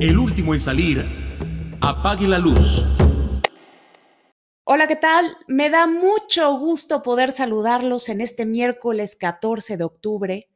El 0.00 0.18
último 0.18 0.54
en 0.54 0.60
salir, 0.60 1.04
apague 1.80 2.26
la 2.26 2.38
luz. 2.38 2.84
Hola, 4.64 4.86
¿qué 4.88 4.96
tal? 4.96 5.24
Me 5.46 5.70
da 5.70 5.86
mucho 5.86 6.58
gusto 6.58 7.02
poder 7.02 7.32
saludarlos 7.32 8.08
en 8.08 8.20
este 8.20 8.44
miércoles 8.44 9.16
14 9.16 9.76
de 9.76 9.84
octubre. 9.84 10.48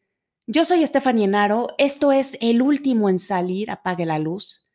Yo 0.46 0.64
soy 0.64 0.82
Estefania 0.82 1.26
Enaro, 1.26 1.68
esto 1.78 2.12
es 2.12 2.38
El 2.40 2.62
último 2.62 3.08
en 3.08 3.18
salir, 3.18 3.70
apague 3.70 4.06
la 4.06 4.18
luz. 4.18 4.72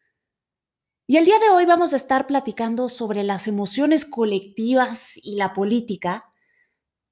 Y 1.07 1.17
el 1.17 1.25
día 1.25 1.39
de 1.39 1.49
hoy 1.49 1.65
vamos 1.65 1.91
a 1.91 1.97
estar 1.97 2.27
platicando 2.27 2.87
sobre 2.87 3.23
las 3.23 3.47
emociones 3.47 4.05
colectivas 4.05 5.17
y 5.17 5.35
la 5.35 5.53
política, 5.53 6.31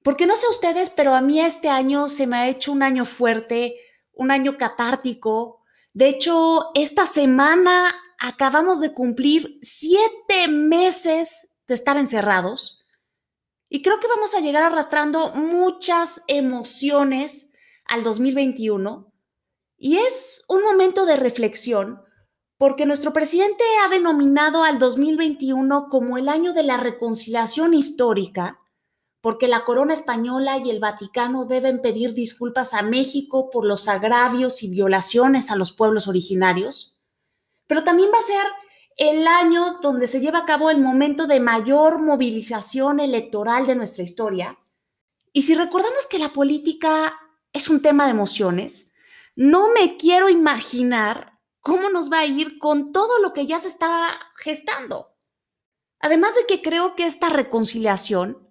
porque 0.02 0.26
no 0.26 0.36
sé 0.36 0.46
ustedes, 0.50 0.88
pero 0.88 1.14
a 1.14 1.20
mí 1.20 1.40
este 1.40 1.68
año 1.68 2.08
se 2.08 2.26
me 2.26 2.38
ha 2.38 2.48
hecho 2.48 2.72
un 2.72 2.82
año 2.82 3.04
fuerte, 3.04 3.76
un 4.12 4.30
año 4.30 4.56
catártico, 4.56 5.59
de 5.92 6.08
hecho, 6.08 6.70
esta 6.74 7.04
semana 7.04 7.90
acabamos 8.18 8.80
de 8.80 8.94
cumplir 8.94 9.58
siete 9.60 10.46
meses 10.48 11.48
de 11.66 11.74
estar 11.74 11.96
encerrados 11.96 12.86
y 13.68 13.82
creo 13.82 13.98
que 13.98 14.08
vamos 14.08 14.34
a 14.34 14.40
llegar 14.40 14.62
arrastrando 14.62 15.30
muchas 15.34 16.22
emociones 16.28 17.52
al 17.86 18.04
2021 18.04 19.12
y 19.78 19.96
es 19.96 20.44
un 20.48 20.62
momento 20.62 21.06
de 21.06 21.16
reflexión 21.16 22.02
porque 22.56 22.86
nuestro 22.86 23.12
presidente 23.12 23.64
ha 23.84 23.88
denominado 23.88 24.62
al 24.62 24.78
2021 24.78 25.88
como 25.88 26.18
el 26.18 26.28
año 26.28 26.52
de 26.52 26.62
la 26.62 26.76
reconciliación 26.76 27.74
histórica 27.74 28.59
porque 29.20 29.48
la 29.48 29.64
corona 29.64 29.92
española 29.92 30.58
y 30.58 30.70
el 30.70 30.80
Vaticano 30.80 31.44
deben 31.44 31.82
pedir 31.82 32.14
disculpas 32.14 32.72
a 32.72 32.82
México 32.82 33.50
por 33.50 33.66
los 33.66 33.88
agravios 33.88 34.62
y 34.62 34.70
violaciones 34.70 35.50
a 35.50 35.56
los 35.56 35.72
pueblos 35.72 36.08
originarios, 36.08 37.00
pero 37.66 37.84
también 37.84 38.10
va 38.12 38.18
a 38.18 38.22
ser 38.22 38.46
el 38.96 39.26
año 39.26 39.78
donde 39.80 40.06
se 40.06 40.20
lleva 40.20 40.40
a 40.40 40.44
cabo 40.46 40.70
el 40.70 40.80
momento 40.80 41.26
de 41.26 41.40
mayor 41.40 42.00
movilización 42.00 43.00
electoral 43.00 43.66
de 43.66 43.74
nuestra 43.74 44.04
historia. 44.04 44.58
Y 45.32 45.42
si 45.42 45.54
recordamos 45.54 46.06
que 46.08 46.18
la 46.18 46.30
política 46.30 47.18
es 47.52 47.68
un 47.68 47.80
tema 47.82 48.04
de 48.04 48.10
emociones, 48.10 48.92
no 49.36 49.72
me 49.72 49.96
quiero 49.96 50.28
imaginar 50.28 51.38
cómo 51.60 51.88
nos 51.90 52.10
va 52.10 52.20
a 52.20 52.26
ir 52.26 52.58
con 52.58 52.92
todo 52.92 53.20
lo 53.20 53.32
que 53.32 53.46
ya 53.46 53.60
se 53.60 53.68
está 53.68 54.10
gestando. 54.36 55.14
Además 56.00 56.34
de 56.34 56.46
que 56.46 56.62
creo 56.62 56.96
que 56.96 57.06
esta 57.06 57.28
reconciliación 57.28 58.49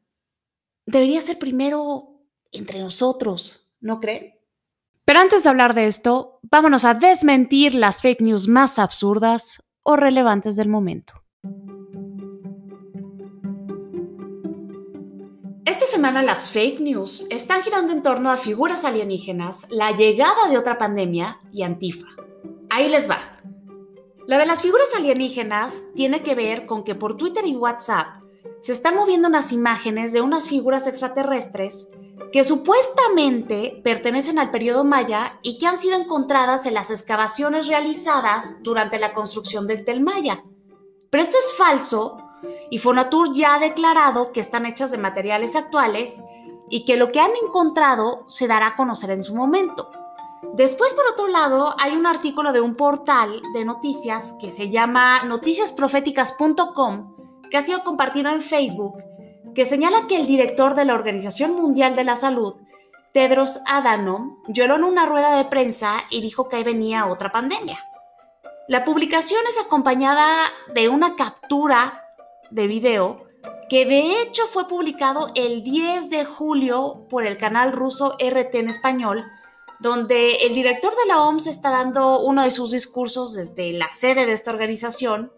debería 0.90 1.22
ser 1.22 1.38
primero 1.38 2.20
entre 2.52 2.80
nosotros, 2.80 3.72
¿no 3.80 4.00
creen? 4.00 4.34
Pero 5.06 5.20
antes 5.20 5.44
de 5.44 5.50
hablar 5.50 5.73
de 5.73 5.88
esto, 5.88 6.40
vámonos 6.44 6.86
a 6.86 6.94
desmentir 6.94 7.76
las 7.76 8.02
fake 8.02 8.22
news 8.22 8.48
más 8.48 8.80
absurdas 8.80 9.64
o 9.84 9.96
relevantes 9.96 10.56
del 10.56 10.68
momento. 10.68 11.14
Esta 15.66 15.86
semana 15.86 16.23
las 16.23 16.50
fake 16.50 16.81
news 16.81 17.28
están 17.30 17.62
girando 17.62 17.94
en 17.94 18.02
torno 18.02 18.31
a 18.31 18.38
figuras 18.38 18.84
alienígenas, 18.84 19.68
la 19.70 19.92
llegada 19.92 20.48
de 20.50 20.58
otra 20.58 20.78
pandemia 20.78 21.40
y 21.52 21.62
Antifa. 21.62 22.08
Ahí 22.70 22.90
les 22.90 23.09
va. 23.09 23.20
La 24.28 24.38
de 24.38 24.46
las 24.46 24.62
figuras 24.62 24.88
alienígenas 24.96 25.81
tiene 25.96 26.22
que 26.22 26.36
ver 26.36 26.66
con 26.66 26.84
que 26.84 26.96
por 26.96 27.18
Twitter 27.18 27.46
y 27.46 27.56
WhatsApp 27.56 28.19
se 28.62 28.72
están 28.72 28.96
moviendo 28.96 29.28
unas 29.28 29.52
imágenes 29.52 30.12
de 30.12 30.22
unas 30.22 30.48
figuras 30.48 30.88
extraterrestres 30.88 31.90
que 32.32 32.44
supuestamente 32.44 33.82
pertenecen 33.84 34.38
al 34.38 34.52
periodo 34.52 34.84
maya 34.84 35.40
y 35.42 35.58
que 35.58 35.68
han 35.68 35.78
sido 35.78 35.98
encontradas 35.98 36.66
en 36.66 36.74
las 36.74 36.92
excavaciones 36.92 37.68
realizadas 37.68 38.62
durante 38.62 39.00
la 39.00 39.14
construcción 39.14 39.66
del 39.68 39.86
Tel 39.86 40.02
Maya. 40.02 40.44
Pero 41.10 41.24
esto 41.24 41.38
es 41.38 41.58
falso 41.58 42.18
y 42.70 42.78
Fonatur 42.78 43.34
ya 43.34 43.56
ha 43.56 43.60
declarado 43.60 44.32
que 44.32 44.42
están 44.42 44.66
hechas 44.66 44.92
de 44.92 44.98
materiales 44.98 45.56
actuales 45.56 46.22
y 46.69 46.86
que 46.86 46.98
lo 46.98 47.12
que 47.12 47.19
han 47.19 47.31
encontrado 47.44 48.25
se 48.28 48.48
dará 48.48 48.68
a 48.68 48.75
conocer 48.75 49.09
en 49.12 49.24
su 49.24 49.34
momento. 49.34 49.90
Después, 50.53 50.94
por 50.94 51.06
otro 51.08 51.28
lado, 51.28 51.75
hay 51.80 51.96
un 51.96 52.06
artículo 52.06 52.53
de 52.53 52.62
un 52.62 52.75
portal 52.75 53.42
de 53.53 53.66
noticias 53.66 54.36
que 54.40 54.52
se 54.52 54.69
llama 54.69 55.24
noticiasproféticas.com 55.24 57.19
que 57.50 57.58
ha 57.58 57.62
sido 57.62 57.84
compartido 57.84 58.30
en 58.30 58.42
Facebook, 58.42 59.04
que 59.54 59.66
señala 59.66 60.08
que 60.08 60.18
el 60.18 60.28
director 60.28 60.76
de 60.76 60.86
la 60.86 60.94
Organización 60.94 61.56
Mundial 61.56 61.96
de 61.96 62.04
la 62.04 62.16
Salud, 62.16 62.56
Tedros 63.14 63.62
Adhanom, 63.66 64.38
lloró 64.48 64.76
en 64.76 64.84
una 64.84 65.06
rueda 65.06 65.36
de 65.36 65.46
prensa 65.46 65.98
y 66.10 66.22
dijo 66.22 66.48
que 66.48 66.58
ahí 66.58 66.64
venía 66.64 67.08
otra 67.08 67.32
pandemia. 67.32 67.78
La 68.68 68.86
publicación 68.86 69.40
es 69.50 69.66
acompañada 69.66 70.28
de 70.76 70.90
una 70.90 71.16
captura 71.16 72.04
de 72.52 72.68
video 72.68 73.30
que 73.70 73.86
de 73.86 74.22
hecho 74.22 74.46
fue 74.48 74.68
publicado 74.68 75.28
el 75.36 75.64
10 75.64 76.10
de 76.10 76.26
julio 76.26 77.06
por 77.10 77.26
el 77.26 77.38
canal 77.38 77.72
ruso 77.72 78.16
RT 78.20 78.56
en 78.56 78.70
español, 78.70 79.26
donde 79.80 80.36
el 80.46 80.54
director 80.54 80.92
de 80.92 81.08
la 81.08 81.22
OMS 81.22 81.48
está 81.48 81.70
dando 81.70 82.20
uno 82.20 82.44
de 82.44 82.52
sus 82.52 82.72
discursos 82.72 83.34
desde 83.34 83.72
la 83.72 83.92
sede 83.92 84.26
de 84.26 84.34
esta 84.34 84.52
organización 84.52 85.31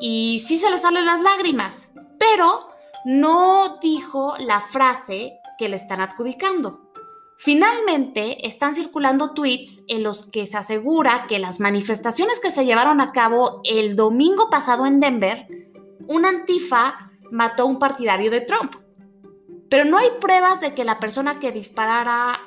y 0.00 0.42
sí 0.44 0.58
se 0.58 0.70
le 0.70 0.78
salen 0.78 1.06
las 1.06 1.20
lágrimas, 1.20 1.92
pero 2.18 2.68
no 3.04 3.78
dijo 3.82 4.34
la 4.38 4.60
frase 4.60 5.38
que 5.58 5.68
le 5.68 5.76
están 5.76 6.00
adjudicando. 6.00 6.90
Finalmente, 7.36 8.46
están 8.46 8.74
circulando 8.74 9.32
tweets 9.32 9.84
en 9.88 10.02
los 10.02 10.24
que 10.24 10.46
se 10.46 10.58
asegura 10.58 11.26
que 11.26 11.38
las 11.38 11.60
manifestaciones 11.60 12.38
que 12.40 12.50
se 12.50 12.66
llevaron 12.66 13.00
a 13.00 13.12
cabo 13.12 13.62
el 13.64 13.96
domingo 13.96 14.50
pasado 14.50 14.84
en 14.86 15.00
Denver, 15.00 15.46
un 16.06 16.26
antifa 16.26 17.10
mató 17.30 17.62
a 17.62 17.66
un 17.66 17.78
partidario 17.78 18.30
de 18.30 18.40
Trump. 18.40 18.76
Pero 19.70 19.84
no 19.84 19.96
hay 19.96 20.08
pruebas 20.20 20.60
de 20.60 20.74
que 20.74 20.84
la 20.84 20.98
persona 20.98 21.38
que 21.38 21.52
disparara 21.52 22.38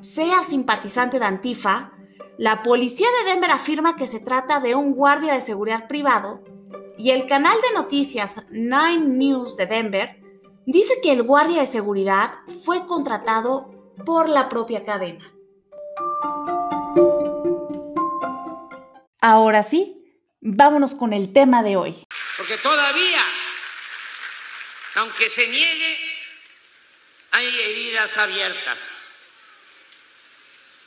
sea 0.00 0.42
simpatizante 0.42 1.18
de 1.18 1.24
Antifa. 1.24 1.92
La 2.36 2.62
policía 2.62 3.08
de 3.18 3.30
Denver 3.30 3.50
afirma 3.50 3.96
que 3.96 4.06
se 4.06 4.20
trata 4.20 4.60
de 4.60 4.74
un 4.74 4.92
guardia 4.92 5.32
de 5.32 5.40
seguridad 5.40 5.88
privado 5.88 6.44
y 6.98 7.12
el 7.12 7.26
canal 7.28 7.56
de 7.62 7.72
noticias 7.74 8.44
Nine 8.50 8.98
News 8.98 9.56
de 9.56 9.66
Denver 9.66 10.16
dice 10.66 10.94
que 11.00 11.12
el 11.12 11.22
guardia 11.22 11.60
de 11.60 11.66
seguridad 11.68 12.32
fue 12.64 12.86
contratado 12.86 13.94
por 14.04 14.28
la 14.28 14.48
propia 14.48 14.84
cadena. 14.84 15.32
Ahora 19.20 19.62
sí, 19.62 19.96
vámonos 20.40 20.94
con 20.94 21.12
el 21.12 21.32
tema 21.32 21.62
de 21.62 21.76
hoy. 21.76 22.04
Porque 22.36 22.56
todavía, 22.56 23.24
aunque 24.96 25.28
se 25.28 25.46
niegue, 25.46 25.98
hay 27.30 27.46
heridas 27.46 28.16
abiertas. 28.16 29.04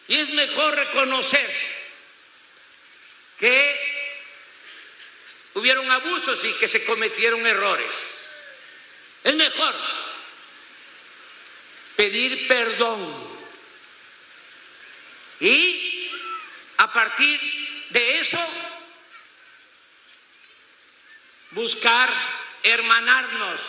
Y 0.10 0.16
es 0.16 0.34
mejor 0.34 0.76
reconocer 0.76 1.50
que 3.40 3.81
hubieron 5.56 5.89
abusos 5.89 6.44
y 6.45 6.53
que 6.53 6.67
se 6.67 6.85
cometieron 6.85 7.45
errores. 7.45 7.94
Es 9.23 9.35
mejor 9.35 9.75
pedir 11.95 12.47
perdón 12.47 13.31
y 15.39 16.09
a 16.78 16.91
partir 16.91 17.39
de 17.89 18.19
eso 18.19 18.39
buscar 21.51 22.09
hermanarnos 22.63 23.62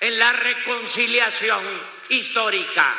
en 0.00 0.18
la 0.18 0.32
reconciliación 0.32 1.62
histórica. 2.08 2.96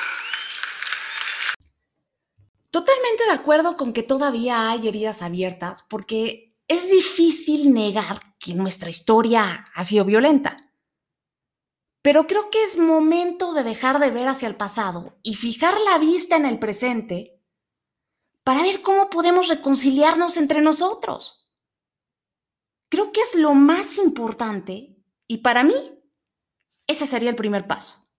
Totalmente 2.69 3.25
de 3.25 3.31
acuerdo 3.31 3.75
con 3.75 3.91
que 3.91 4.03
todavía 4.03 4.69
hay 4.69 4.87
heridas 4.87 5.21
abiertas, 5.21 5.83
porque 5.89 6.50
es 6.71 6.89
difícil 6.89 7.73
negar 7.73 8.37
que 8.39 8.55
nuestra 8.55 8.89
historia 8.89 9.65
ha 9.75 9.83
sido 9.83 10.05
violenta. 10.05 10.73
Pero 12.01 12.27
creo 12.27 12.49
que 12.49 12.63
es 12.63 12.77
momento 12.77 13.51
de 13.51 13.65
dejar 13.65 13.99
de 13.99 14.09
ver 14.09 14.29
hacia 14.29 14.47
el 14.47 14.55
pasado 14.55 15.19
y 15.21 15.35
fijar 15.35 15.77
la 15.81 15.97
vista 15.97 16.37
en 16.37 16.45
el 16.45 16.59
presente 16.59 17.43
para 18.45 18.63
ver 18.63 18.81
cómo 18.81 19.09
podemos 19.09 19.49
reconciliarnos 19.49 20.37
entre 20.37 20.61
nosotros. 20.61 21.53
Creo 22.89 23.11
que 23.11 23.19
es 23.19 23.35
lo 23.35 23.53
más 23.53 23.97
importante 23.97 24.95
y 25.27 25.39
para 25.39 25.65
mí 25.65 25.75
ese 26.87 27.05
sería 27.05 27.31
el 27.31 27.35
primer 27.35 27.67
paso. 27.67 28.09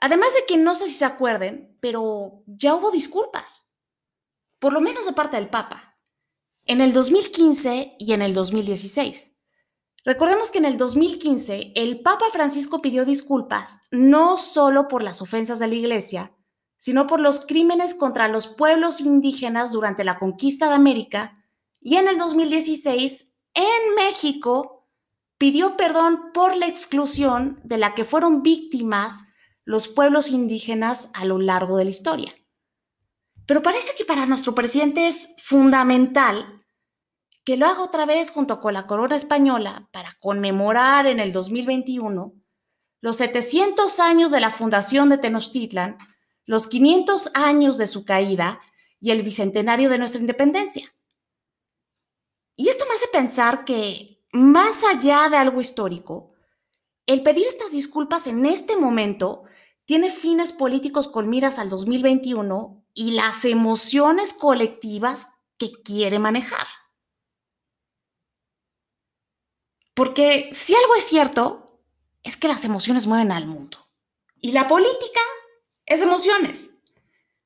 Además 0.00 0.32
de 0.34 0.46
que 0.46 0.56
no 0.56 0.76
sé 0.76 0.86
si 0.86 0.94
se 0.94 1.04
acuerden, 1.04 1.76
pero 1.80 2.44
ya 2.46 2.76
hubo 2.76 2.92
disculpas, 2.92 3.68
por 4.60 4.72
lo 4.72 4.80
menos 4.80 5.04
de 5.04 5.12
parte 5.14 5.36
del 5.36 5.50
Papa 5.50 5.83
en 6.66 6.80
el 6.80 6.92
2015 6.92 7.96
y 7.98 8.12
en 8.12 8.22
el 8.22 8.34
2016. 8.34 9.32
Recordemos 10.04 10.50
que 10.50 10.58
en 10.58 10.66
el 10.66 10.76
2015 10.76 11.72
el 11.76 12.02
Papa 12.02 12.26
Francisco 12.30 12.82
pidió 12.82 13.04
disculpas 13.04 13.88
no 13.90 14.36
solo 14.36 14.88
por 14.88 15.02
las 15.02 15.22
ofensas 15.22 15.58
de 15.58 15.68
la 15.68 15.74
Iglesia, 15.74 16.32
sino 16.76 17.06
por 17.06 17.20
los 17.20 17.40
crímenes 17.40 17.94
contra 17.94 18.28
los 18.28 18.46
pueblos 18.46 19.00
indígenas 19.00 19.72
durante 19.72 20.04
la 20.04 20.18
conquista 20.18 20.68
de 20.68 20.74
América 20.74 21.38
Y 21.80 21.96
en 21.96 22.08
el 22.08 22.16
2016, 22.18 23.34
en 23.54 23.94
México, 23.96 24.86
pidió 25.38 25.76
perdón 25.76 26.32
por 26.32 26.56
la 26.56 26.66
exclusión 26.66 27.60
de 27.62 27.78
la 27.78 27.94
que 27.94 28.04
fueron 28.04 28.42
víctimas 28.42 29.24
los 29.64 29.88
pueblos 29.88 30.30
indígenas 30.30 31.10
a 31.14 31.24
lo 31.24 31.38
largo 31.38 31.76
de 31.76 31.84
la 31.84 31.90
historia. 31.90 32.34
Pero 33.46 33.62
parece 33.62 33.94
que 33.96 34.04
para 34.04 34.26
nuestro 34.26 34.54
presidente 34.54 35.06
es 35.06 35.34
fundamental 35.38 36.60
que 37.44 37.56
lo 37.56 37.66
haga 37.66 37.82
otra 37.82 38.06
vez 38.06 38.30
junto 38.30 38.60
con 38.60 38.72
la 38.74 38.86
corona 38.86 39.16
española 39.16 39.88
para 39.92 40.12
conmemorar 40.20 41.06
en 41.06 41.20
el 41.20 41.32
2021 41.32 42.32
los 43.02 43.16
700 43.16 44.00
años 44.00 44.30
de 44.30 44.40
la 44.40 44.50
fundación 44.50 45.10
de 45.10 45.18
Tenochtitlan, 45.18 45.98
los 46.46 46.68
500 46.68 47.32
años 47.34 47.76
de 47.76 47.86
su 47.86 48.06
caída 48.06 48.62
y 48.98 49.10
el 49.10 49.22
bicentenario 49.22 49.90
de 49.90 49.98
nuestra 49.98 50.22
independencia. 50.22 50.90
Y 52.56 52.68
esto 52.68 52.86
me 52.88 52.94
hace 52.94 53.08
pensar 53.08 53.66
que, 53.66 54.24
más 54.32 54.84
allá 54.84 55.28
de 55.28 55.36
algo 55.36 55.60
histórico, 55.60 56.32
el 57.06 57.22
pedir 57.22 57.46
estas 57.46 57.72
disculpas 57.72 58.26
en 58.26 58.46
este 58.46 58.76
momento 58.76 59.42
tiene 59.84 60.10
fines 60.10 60.52
políticos 60.52 61.08
con 61.08 61.28
miras 61.28 61.58
al 61.58 61.68
2021 61.68 62.83
y 62.94 63.12
las 63.12 63.44
emociones 63.44 64.32
colectivas 64.32 65.40
que 65.58 65.72
quiere 65.82 66.18
manejar. 66.18 66.66
Porque 69.94 70.50
si 70.52 70.74
algo 70.74 70.94
es 70.94 71.04
cierto, 71.04 71.82
es 72.22 72.36
que 72.36 72.48
las 72.48 72.64
emociones 72.64 73.06
mueven 73.06 73.32
al 73.32 73.46
mundo. 73.46 73.78
Y 74.40 74.52
la 74.52 74.66
política 74.66 75.20
es 75.86 76.00
emociones. 76.00 76.82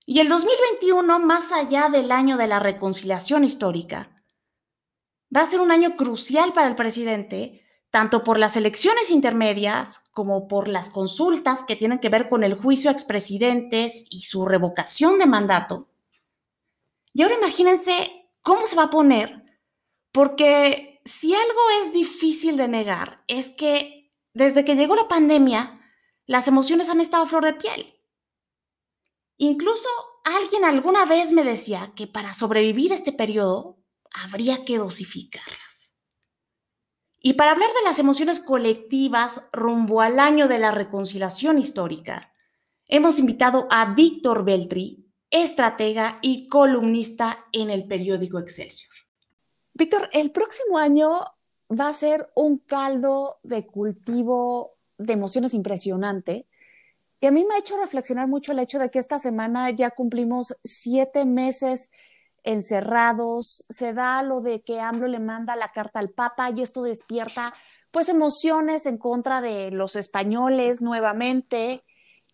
Y 0.07 0.21
el 0.21 0.29
2021, 0.29 1.19
más 1.19 1.53
allá 1.53 1.89
del 1.91 2.11
año 2.13 2.37
de 2.37 2.47
la 2.47 2.61
reconciliación 2.61 3.45
histórica, 3.45 4.25
va 5.35 5.43
a 5.43 5.47
ser 5.47 5.61
un 5.61 5.71
año 5.71 5.97
crucial 5.97 6.53
para 6.55 6.69
el 6.69 6.75
presidente, 6.75 7.68
tanto 7.91 8.23
por 8.23 8.39
las 8.39 8.57
elecciones 8.57 9.11
intermedias 9.11 10.03
como 10.13 10.47
por 10.47 10.69
las 10.69 10.91
consultas 10.91 11.65
que 11.65 11.77
tienen 11.77 11.99
que 11.99 12.11
ver 12.11 12.29
con 12.29 12.45
el 12.45 12.55
juicio 12.55 12.91
a 12.91 12.93
expresidentes 12.93 14.07
y 14.11 14.21
su 14.21 14.45
revocación 14.45 15.19
de 15.19 15.27
mandato. 15.27 15.89
Y 17.15 17.23
ahora 17.23 17.37
imagínense 17.37 18.29
cómo 18.43 18.67
se 18.67 18.77
va 18.77 18.85
a 18.85 18.91
poner, 18.91 19.45
porque 20.13 21.01
si 21.05 21.35
algo 21.35 21.61
es 21.81 21.93
difícil 21.93 22.57
de 22.57 22.69
negar, 22.69 23.25
es 23.27 23.49
que 23.51 24.13
desde 24.35 24.65
que 24.65 24.77
llegó 24.77 24.95
la 24.95 25.09
pandemia, 25.09 25.81
las 26.27 26.47
emociones 26.47 26.91
han 26.91 27.01
estado 27.01 27.25
a 27.25 27.27
flor 27.27 27.45
de 27.45 27.55
piel. 27.55 27.95
Incluso 29.39 29.89
alguien 30.25 30.65
alguna 30.65 31.07
vez 31.07 31.33
me 31.33 31.45
decía 31.45 31.93
que 31.97 32.07
para 32.07 32.35
sobrevivir 32.35 32.93
este 32.93 33.13
periodo 33.13 33.79
habría 34.13 34.65
que 34.65 34.79
dosificarlas. 34.79 35.68
Y 37.29 37.35
para 37.35 37.51
hablar 37.51 37.69
de 37.69 37.85
las 37.85 37.99
emociones 37.99 38.41
colectivas 38.41 39.51
rumbo 39.53 40.01
al 40.01 40.19
año 40.19 40.49
de 40.49 40.59
la 40.59 40.71
reconciliación 40.71 41.59
histórica, 41.59 42.33
hemos 42.87 43.19
invitado 43.19 43.69
a 43.71 43.93
Víctor 43.93 44.47
Beltri, 44.47 45.07
estratega 45.31 46.21
y 46.23 46.49
columnista 46.49 47.45
en 47.53 47.69
el 47.69 47.87
periódico 47.87 48.39
Excelsior. 48.39 48.95
Víctor, 49.75 50.09
el 50.15 50.31
próximo 50.31 50.79
año 50.79 51.21
va 51.71 51.89
a 51.89 51.93
ser 51.93 52.31
un 52.35 52.61
caldo 52.61 53.41
de 53.43 53.67
cultivo 53.67 54.79
de 54.97 55.13
emociones 55.13 55.53
impresionante. 55.53 56.47
Y 57.21 57.27
a 57.27 57.31
mí 57.31 57.45
me 57.45 57.57
ha 57.57 57.59
hecho 57.59 57.77
reflexionar 57.77 58.27
mucho 58.27 58.53
el 58.53 58.59
hecho 58.59 58.79
de 58.79 58.91
que 58.91 59.01
esta 59.01 59.19
semana 59.19 59.69
ya 59.69 59.91
cumplimos 59.91 60.57
siete 60.65 61.27
meses 61.27 61.91
encerrados, 62.45 63.65
se 63.69 63.93
da 63.93 64.23
lo 64.23 64.41
de 64.41 64.63
que 64.63 64.81
AMLO 64.81 65.09
le 65.09 65.21
manda 65.21 65.57
la 65.57 65.69
carta 65.69 65.99
al 65.99 66.11
Papa 66.11 66.51
y 66.51 66.63
esto 66.63 66.83
despierta 66.83 67.53
pues 67.91 68.09
emociones 68.09 68.87
en 68.87 68.99
contra 68.99 69.41
de 69.41 69.71
los 69.71 69.97
españoles 69.97 70.83
nuevamente. 70.83 71.85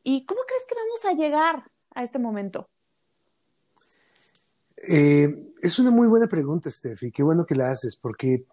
¿Y 0.02 0.26
cómo 0.26 0.40
crees 0.46 0.64
que 0.68 0.74
vamos 0.74 1.04
a 1.04 1.20
llegar 1.20 1.70
a 1.94 2.02
este 2.02 2.18
momento? 2.18 2.68
Eh, 4.76 5.52
es 5.62 5.78
una 5.78 5.90
muy 5.90 6.08
buena 6.08 6.26
pregunta, 6.26 6.70
Steffi. 6.70 7.10
Qué 7.10 7.22
bueno 7.22 7.46
que 7.46 7.54
la 7.54 7.70
haces, 7.70 7.96
porque, 7.96 8.44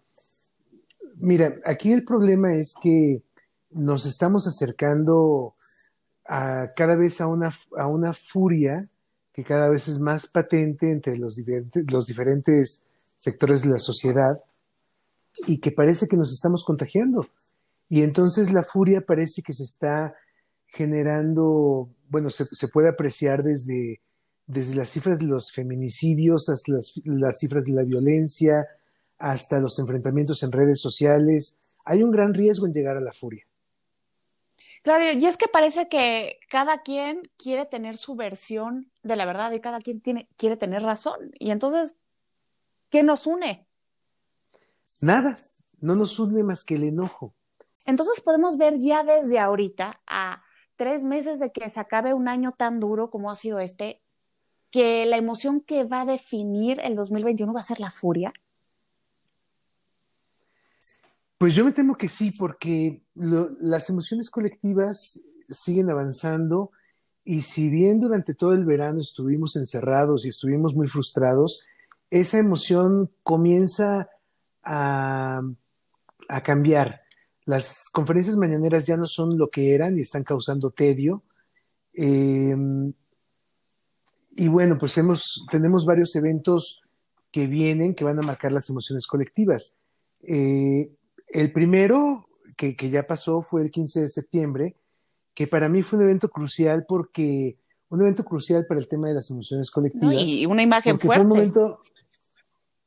mira, 1.16 1.56
aquí 1.64 1.92
el 1.92 2.04
problema 2.04 2.54
es 2.54 2.74
que 2.80 3.22
nos 3.70 4.06
estamos 4.06 4.46
acercando 4.46 5.56
a 6.24 6.68
cada 6.76 6.94
vez 6.94 7.20
a 7.20 7.26
una, 7.26 7.54
a 7.76 7.86
una 7.86 8.12
furia 8.12 8.88
que 9.32 9.44
cada 9.44 9.68
vez 9.68 9.88
es 9.88 9.98
más 9.98 10.26
patente 10.26 10.90
entre 10.90 11.16
los 11.16 11.36
diferentes, 11.36 11.90
los 11.90 12.06
diferentes 12.06 12.82
sectores 13.16 13.62
de 13.62 13.70
la 13.70 13.78
sociedad 13.78 14.40
y 15.46 15.58
que 15.58 15.72
parece 15.72 16.08
que 16.08 16.16
nos 16.16 16.32
estamos 16.32 16.64
contagiando. 16.64 17.26
Y 17.88 18.02
entonces 18.02 18.52
la 18.52 18.62
furia 18.62 19.00
parece 19.00 19.42
que 19.42 19.52
se 19.52 19.64
está 19.64 20.14
generando, 20.66 21.88
bueno, 22.08 22.30
se 22.30 22.68
puede 22.68 22.88
apreciar 22.88 23.42
desde 23.42 24.00
desde 24.46 24.74
las 24.74 24.90
cifras 24.90 25.20
de 25.20 25.26
los 25.26 25.52
feminicidios 25.52 26.48
hasta 26.48 26.72
las, 26.72 27.38
cifras 27.38 27.64
de 27.64 27.72
la 27.72 27.82
violencia, 27.82 28.66
hasta 29.18 29.60
los 29.60 29.78
enfrentamientos 29.78 30.42
en 30.42 30.52
redes 30.52 30.80
sociales. 30.80 31.56
Hay 31.84 32.02
un 32.02 32.10
gran 32.10 32.34
riesgo 32.34 32.66
en 32.66 32.72
llegar 32.72 32.96
a 32.96 33.00
la 33.00 33.12
furia. 33.12 33.44
Claro, 34.82 35.04
y 35.12 35.24
es 35.24 35.36
que 35.36 35.46
parece 35.46 35.88
que 35.88 36.40
cada 36.50 36.82
quien 36.82 37.30
quiere 37.36 37.66
tener 37.66 37.96
su 37.96 38.16
versión 38.16 38.90
de 39.02 39.14
la 39.16 39.24
verdad 39.24 39.52
y 39.52 39.60
cada 39.60 39.80
quien 39.80 40.00
tiene, 40.00 40.28
quiere 40.36 40.56
tener 40.56 40.82
razón. 40.82 41.30
Y 41.38 41.52
entonces, 41.52 41.94
¿qué 42.90 43.04
nos 43.04 43.26
une? 43.26 43.66
Nada, 45.00 45.38
no 45.80 45.94
nos 45.94 46.18
une 46.18 46.42
más 46.42 46.64
que 46.64 46.74
el 46.74 46.84
enojo. 46.84 47.34
Entonces 47.86 48.20
podemos 48.20 48.56
ver 48.56 48.78
ya 48.80 49.04
desde 49.04 49.38
ahorita, 49.38 50.00
a 50.06 50.42
tres 50.74 51.04
meses 51.04 51.38
de 51.38 51.52
que 51.52 51.68
se 51.70 51.78
acabe 51.78 52.12
un 52.12 52.26
año 52.26 52.52
tan 52.52 52.80
duro 52.80 53.08
como 53.08 53.30
ha 53.30 53.36
sido 53.36 53.60
este, 53.60 54.02
que 54.72 55.06
la 55.06 55.16
emoción 55.16 55.60
que 55.60 55.84
va 55.84 56.00
a 56.00 56.06
definir 56.06 56.80
el 56.82 56.96
2021 56.96 57.52
va 57.52 57.60
a 57.60 57.64
ser 57.64 57.78
la 57.78 57.92
furia? 57.92 58.32
Pues 61.42 61.56
yo 61.56 61.64
me 61.64 61.72
temo 61.72 61.96
que 61.96 62.08
sí, 62.08 62.30
porque 62.30 63.02
las 63.16 63.90
emociones 63.90 64.30
colectivas 64.30 65.24
siguen 65.50 65.90
avanzando 65.90 66.70
y 67.24 67.42
si 67.42 67.68
bien 67.68 67.98
durante 67.98 68.32
todo 68.32 68.52
el 68.52 68.64
verano 68.64 69.00
estuvimos 69.00 69.56
encerrados 69.56 70.24
y 70.24 70.28
estuvimos 70.28 70.76
muy 70.76 70.86
frustrados, 70.86 71.64
esa 72.10 72.38
emoción 72.38 73.10
comienza 73.24 74.08
a, 74.62 75.42
cambiar. 76.44 77.00
Las 77.44 77.90
conferencias 77.92 78.36
mañaneras 78.36 78.86
ya 78.86 78.96
no 78.96 79.08
son 79.08 79.36
lo 79.36 79.50
que 79.50 79.74
eran 79.74 79.98
y 79.98 80.02
están 80.02 80.22
causando 80.22 80.70
tedio. 80.70 81.24
Eh, 81.92 82.54
y 84.36 84.46
bueno, 84.46 84.78
pues 84.78 84.94
tenemos 85.50 85.84
varios 85.86 86.14
eventos 86.14 86.82
que 87.32 87.48
vienen, 87.48 87.96
que 87.96 88.04
van 88.04 88.20
a 88.20 88.22
marcar 88.22 88.52
las 88.52 88.70
emociones 88.70 89.08
colectivas. 89.08 89.74
Eh, 90.22 90.88
el 91.32 91.52
primero, 91.52 92.26
que, 92.56 92.74
ya 92.74 93.02
pasó, 93.04 93.42
fue 93.42 93.62
el 93.62 93.70
15 93.70 94.02
de 94.02 94.08
septiembre, 94.08 94.76
que 95.34 95.46
para 95.46 95.68
mí 95.68 95.82
fue 95.82 95.98
un 95.98 96.04
evento 96.04 96.28
crucial 96.28 96.84
porque, 96.86 97.56
un 97.88 98.00
evento 98.00 98.24
crucial 98.24 98.66
para 98.66 98.80
el 98.80 98.88
tema 98.88 99.08
de 99.08 99.14
las 99.14 99.30
emociones 99.30 99.70
colectivas. 99.70 100.14
y 100.14 100.46
una 100.46 100.62
imagen 100.62 100.98
fuerte. 100.98 101.24
Fue 101.24 101.26
un 101.26 101.28
momento, 101.28 101.80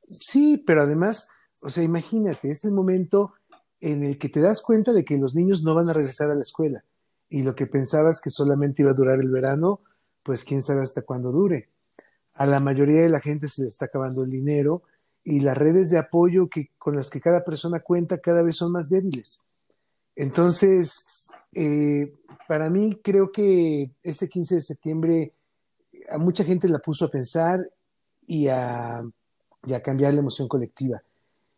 sí, 0.07 0.63
pero 0.65 0.83
además, 0.83 1.27
o 1.61 1.69
sea, 1.69 1.83
imagínate, 1.83 2.49
es 2.51 2.63
el 2.65 2.71
momento 2.71 3.33
en 3.81 4.03
el 4.03 4.17
que 4.17 4.29
te 4.29 4.39
das 4.39 4.61
cuenta 4.61 4.93
de 4.93 5.03
que 5.03 5.17
los 5.17 5.35
niños 5.35 5.63
no 5.63 5.75
van 5.75 5.89
a 5.89 5.93
regresar 5.93 6.31
a 6.31 6.35
la 6.35 6.41
escuela 6.41 6.83
y 7.29 7.43
lo 7.43 7.55
que 7.55 7.67
pensabas 7.67 8.21
que 8.21 8.29
solamente 8.29 8.81
iba 8.81 8.91
a 8.91 8.95
durar 8.95 9.19
el 9.19 9.29
verano, 9.29 9.81
pues 10.23 10.43
quién 10.43 10.61
sabe 10.61 10.81
hasta 10.81 11.01
cuándo 11.01 11.31
dure. 11.31 11.69
A 12.33 12.45
la 12.45 12.59
mayoría 12.59 13.01
de 13.01 13.09
la 13.09 13.19
gente 13.19 13.47
se 13.47 13.63
le 13.63 13.67
está 13.67 13.85
acabando 13.85 14.23
el 14.23 14.29
dinero 14.29 14.83
y 15.25 15.39
las 15.39 15.57
redes 15.57 15.89
de 15.89 15.97
apoyo 15.97 16.47
que, 16.47 16.69
con 16.77 16.95
las 16.95 17.09
que 17.09 17.19
cada 17.19 17.43
persona 17.43 17.79
cuenta 17.79 18.19
cada 18.19 18.43
vez 18.43 18.55
son 18.57 18.71
más 18.71 18.89
débiles. 18.89 19.41
Entonces, 20.15 21.03
eh, 21.51 22.13
para 22.47 22.69
mí 22.69 22.99
creo 23.03 23.31
que 23.31 23.89
ese 24.03 24.29
15 24.29 24.55
de 24.55 24.61
septiembre 24.61 25.33
a 26.09 26.19
mucha 26.19 26.43
gente 26.43 26.69
la 26.69 26.77
puso 26.77 27.05
a 27.05 27.11
pensar 27.11 27.67
y 28.27 28.47
a, 28.47 29.03
cambiar 29.83 30.13
la 30.13 30.19
emoción 30.19 30.47
colectiva. 30.47 31.01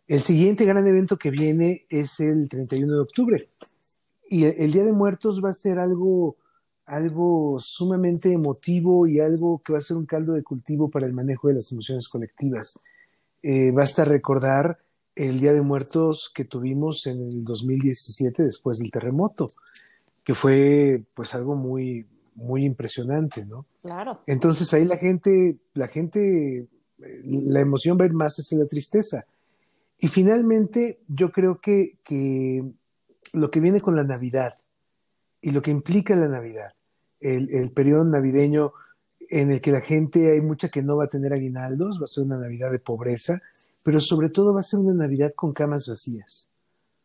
El 0.08 0.22
siguiente 0.22 0.64
gran 0.64 0.88
evento 0.88 1.18
que 1.18 1.30
viene 1.30 1.86
es 1.90 2.22
el 2.22 2.48
31 2.48 2.94
de 2.94 3.02
octubre. 3.02 3.50
Y 4.30 4.46
el 4.46 4.72
Día 4.72 4.86
de 4.86 4.94
Muertos 4.94 5.44
va 5.44 5.50
a 5.50 5.54
ser 5.54 5.78
algo 5.78 6.38
algo 6.86 7.60
sumamente 7.60 8.32
emotivo 8.32 9.08
y 9.08 9.20
algo 9.20 9.60
que 9.60 9.74
va 9.74 9.80
a 9.80 9.82
ser 9.82 9.98
un 9.98 10.06
caldo 10.06 10.32
de 10.32 10.44
cultivo 10.44 10.90
para 10.90 11.06
el 11.06 11.12
manejo 11.12 11.50
de 11.50 11.56
las 11.56 11.70
emociones 11.74 12.08
colectivas. 12.08 12.82
Eh, 13.44 13.72
basta 13.72 14.06
recordar 14.06 14.80
el 15.16 15.40
Día 15.40 15.54
de 15.54 15.62
Muertos 15.62 16.32
que 16.34 16.46
tuvimos 16.46 17.08
en 17.08 17.22
el 17.22 17.44
2017 17.44 18.44
después 18.44 18.80
del 18.80 18.92
terremoto, 18.92 19.48
que 20.24 20.36
fue 20.36 21.04
pues 21.14 21.34
algo 21.34 21.56
muy, 21.56 22.06
muy 22.36 22.66
impresionante, 22.66 23.46
¿no? 23.46 23.66
Claro. 23.82 24.22
Entonces 24.28 24.74
ahí 24.74 24.86
la 24.86 24.98
gente, 24.98 25.58
la 25.74 25.88
gente 25.88 26.68
la 26.98 27.60
emoción 27.60 27.98
ir 28.04 28.14
más 28.14 28.38
hacia 28.38 28.58
la 28.58 28.66
tristeza. 28.66 29.26
Y 30.00 30.08
finalmente, 30.08 31.00
yo 31.08 31.32
creo 31.32 31.60
que, 31.60 31.98
que 32.04 32.64
lo 33.34 33.50
que 33.50 33.60
viene 33.60 33.80
con 33.82 33.96
la 33.96 34.04
Navidad 34.04 34.56
y 35.42 35.52
lo 35.52 35.62
que 35.62 35.72
implica 35.72 36.16
la 36.16 36.28
Navidad, 36.28 36.74
el, 37.20 37.54
el 37.54 37.72
periodo 37.72 38.04
navideño 38.04 38.74
en 39.30 39.52
el 39.52 39.62
que 39.62 39.72
la 39.72 39.82
gente 39.82 40.32
hay 40.32 40.42
mucha 40.42 40.70
que 40.70 40.82
no 40.82 40.98
va 40.98 41.06
a 41.06 41.10
tener 41.10 41.34
aguinaldos, 41.34 42.00
va 42.00 42.06
a 42.06 42.08
ser 42.08 42.24
una 42.24 42.38
Navidad 42.38 42.72
de 42.72 42.80
pobreza, 42.80 43.42
pero 43.84 44.00
sobre 44.00 44.30
todo 44.30 44.54
va 44.54 44.60
a 44.60 44.64
ser 44.64 44.80
una 44.80 44.94
Navidad 44.94 45.34
con 45.36 45.54
camas 45.54 45.88
vacías. 45.88 46.52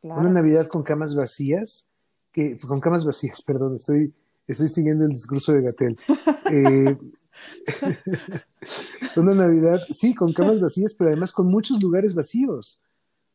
Claro. 0.00 0.20
Una 0.20 0.30
Navidad 0.30 0.66
con 0.66 0.82
camas 0.82 1.14
vacías, 1.14 1.86
que, 2.32 2.58
con 2.58 2.80
camas 2.80 3.04
vacías, 3.04 3.42
perdón, 3.46 3.74
estoy, 3.76 4.12
estoy 4.46 4.68
siguiendo 4.68 5.04
el 5.04 5.10
discurso 5.10 5.52
de 5.52 5.62
Gatel. 5.62 5.98
Eh, 6.50 6.96
una 9.16 9.34
Navidad, 9.34 9.80
sí, 9.90 10.14
con 10.14 10.32
camas 10.32 10.60
vacías, 10.60 10.94
pero 10.94 11.10
además 11.10 11.32
con 11.32 11.48
muchos 11.48 11.82
lugares 11.82 12.14
vacíos. 12.14 12.82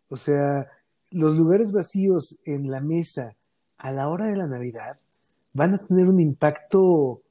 O 0.09 0.15
sea, 0.15 0.67
los 1.11 1.35
lugares 1.35 1.71
vacíos 1.71 2.39
en 2.45 2.69
la 2.69 2.81
mesa 2.81 3.35
a 3.77 3.91
la 3.91 4.09
hora 4.09 4.27
de 4.27 4.37
la 4.37 4.47
Navidad 4.47 4.99
van 5.53 5.73
a 5.73 5.77
tener 5.77 6.07
un 6.07 6.19
impacto, 6.19 7.21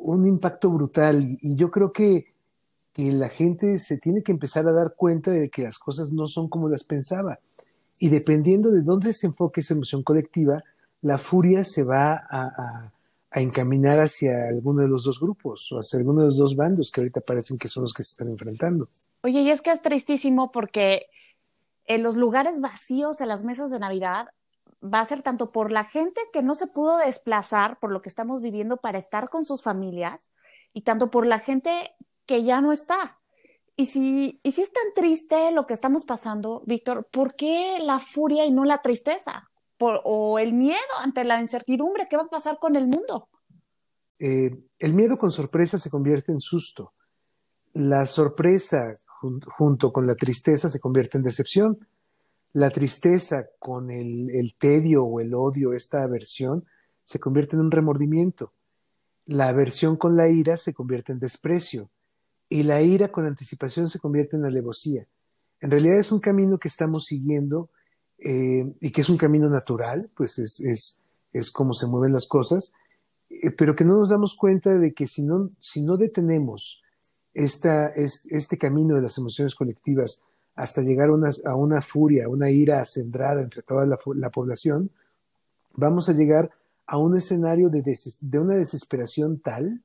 un 0.00 0.26
impacto 0.26 0.70
brutal. 0.70 1.38
Y 1.40 1.56
yo 1.56 1.70
creo 1.70 1.92
que, 1.92 2.26
la 2.96 3.30
gente 3.30 3.78
se 3.78 3.96
tiene 3.96 4.22
que 4.22 4.32
empezar 4.32 4.68
a 4.68 4.74
dar 4.74 4.94
cuenta 4.94 5.30
de 5.30 5.48
que 5.48 5.62
las 5.62 5.78
cosas 5.78 6.12
no 6.12 6.26
son 6.26 6.48
como 6.48 6.68
las 6.68 6.84
pensaba. 6.84 7.38
Y 7.98 8.10
dependiendo 8.10 8.70
de 8.70 8.82
dónde 8.82 9.14
se 9.14 9.26
enfoque 9.26 9.60
esa 9.62 9.72
emoción 9.72 10.02
colectiva, 10.02 10.62
la 11.00 11.16
furia 11.16 11.64
se 11.64 11.82
va 11.82 12.12
a, 12.12 12.42
a, 12.42 12.92
a, 13.30 13.40
encaminar 13.40 14.00
hacia 14.00 14.48
alguno 14.48 14.82
de 14.82 14.88
los 14.88 15.04
dos 15.04 15.18
grupos 15.18 15.72
o 15.72 15.78
hacia 15.78 15.98
alguno 15.98 16.20
de 16.20 16.26
los 16.26 16.36
dos 16.36 16.54
bandos 16.54 16.90
que 16.90 17.00
ahorita 17.00 17.22
parecen 17.22 17.56
que 17.56 17.68
son 17.68 17.84
los 17.84 17.94
que 17.94 18.02
se 18.02 18.10
están 18.10 18.28
enfrentando. 18.28 18.86
Oye, 19.22 19.40
y 19.40 19.50
es 19.50 19.62
que 19.62 19.70
es 19.70 19.80
tristísimo 19.80 20.52
porque 20.52 21.06
en 21.86 22.02
los 22.02 22.16
lugares 22.16 22.60
vacíos, 22.60 23.22
en 23.22 23.28
las 23.28 23.44
mesas 23.44 23.70
de 23.70 23.78
Navidad, 23.78 24.28
va 24.82 25.00
a 25.00 25.06
ser 25.06 25.22
tanto 25.22 25.52
por 25.52 25.72
la 25.72 25.84
gente 25.84 26.20
que 26.32 26.42
no 26.42 26.54
se 26.54 26.66
pudo 26.66 26.98
desplazar 26.98 27.78
por 27.78 27.92
lo 27.92 28.02
que 28.02 28.08
estamos 28.08 28.40
viviendo 28.40 28.78
para 28.78 28.98
estar 28.98 29.28
con 29.28 29.44
sus 29.44 29.62
familias 29.62 30.30
y 30.72 30.82
tanto 30.82 31.10
por 31.10 31.26
la 31.26 31.38
gente 31.38 31.70
que 32.26 32.44
ya 32.44 32.60
no 32.60 32.72
está. 32.72 33.20
Y 33.76 33.86
si, 33.86 34.40
y 34.42 34.52
si 34.52 34.62
es 34.62 34.72
tan 34.72 34.94
triste 34.94 35.52
lo 35.52 35.66
que 35.66 35.74
estamos 35.74 36.04
pasando, 36.04 36.62
Víctor, 36.66 37.08
¿por 37.10 37.34
qué 37.34 37.78
la 37.82 37.98
furia 37.98 38.44
y 38.44 38.50
no 38.50 38.64
la 38.64 38.82
tristeza? 38.82 39.50
Por, 39.78 40.00
¿O 40.04 40.38
el 40.38 40.52
miedo 40.52 40.78
ante 41.02 41.24
la 41.24 41.40
incertidumbre? 41.40 42.06
¿Qué 42.08 42.16
va 42.16 42.24
a 42.24 42.28
pasar 42.28 42.58
con 42.58 42.76
el 42.76 42.86
mundo? 42.86 43.28
Eh, 44.18 44.50
el 44.78 44.94
miedo 44.94 45.16
con 45.16 45.32
sorpresa 45.32 45.78
se 45.78 45.88
convierte 45.88 46.30
en 46.30 46.40
susto. 46.40 46.92
La 47.72 48.04
sorpresa 48.04 48.98
jun 49.06 49.40
junto 49.40 49.92
con 49.92 50.06
la 50.06 50.14
tristeza 50.14 50.68
se 50.68 50.80
convierte 50.80 51.16
en 51.16 51.24
decepción. 51.24 51.78
La 52.52 52.70
tristeza 52.70 53.48
con 53.58 53.90
el, 53.90 54.30
el 54.30 54.54
tedio 54.54 55.04
o 55.04 55.20
el 55.20 55.34
odio, 55.34 55.72
esta 55.72 56.02
aversión, 56.02 56.64
se 57.04 57.18
convierte 57.18 57.56
en 57.56 57.62
un 57.62 57.70
remordimiento. 57.70 58.52
La 59.26 59.48
aversión 59.48 59.96
con 59.96 60.16
la 60.16 60.28
ira 60.28 60.56
se 60.56 60.74
convierte 60.74 61.12
en 61.12 61.20
desprecio 61.20 61.90
y 62.48 62.64
la 62.64 62.82
ira 62.82 63.08
con 63.08 63.24
anticipación 63.26 63.88
se 63.88 64.00
convierte 64.00 64.36
en 64.36 64.44
alevosía. 64.44 65.06
En 65.60 65.70
realidad 65.70 65.98
es 65.98 66.10
un 66.10 66.20
camino 66.20 66.58
que 66.58 66.68
estamos 66.68 67.06
siguiendo 67.06 67.70
eh, 68.18 68.66
y 68.80 68.90
que 68.90 69.00
es 69.00 69.08
un 69.08 69.16
camino 69.16 69.48
natural, 69.48 70.10
pues 70.16 70.38
es, 70.38 70.60
es, 70.60 71.00
es 71.32 71.50
como 71.50 71.72
se 71.72 71.86
mueven 71.86 72.12
las 72.12 72.26
cosas, 72.26 72.72
eh, 73.30 73.50
pero 73.52 73.76
que 73.76 73.84
no 73.84 73.96
nos 73.96 74.10
damos 74.10 74.34
cuenta 74.34 74.78
de 74.78 74.92
que 74.92 75.06
si 75.06 75.22
no, 75.22 75.48
si 75.60 75.82
no 75.82 75.96
detenemos 75.96 76.82
esta, 77.32 77.88
es, 77.88 78.26
este 78.30 78.58
camino 78.58 78.96
de 78.96 79.02
las 79.02 79.16
emociones 79.16 79.54
colectivas 79.54 80.24
hasta 80.60 80.82
llegar 80.82 81.08
a 81.08 81.12
una, 81.14 81.30
a 81.46 81.54
una 81.54 81.80
furia, 81.80 82.28
una 82.28 82.50
ira 82.50 82.82
acendrada 82.82 83.40
entre 83.40 83.62
toda 83.62 83.86
la, 83.86 83.98
la, 84.14 84.28
población, 84.28 84.90
vamos 85.72 86.10
a 86.10 86.12
llegar 86.12 86.50
a 86.86 86.98
un 86.98 87.16
escenario 87.16 87.70
de, 87.70 87.82
una 88.38 88.56
desesperación 88.56 89.40
tal 89.40 89.82